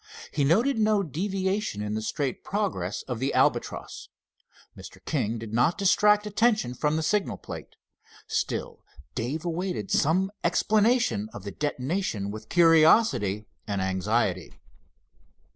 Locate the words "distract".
5.77-6.25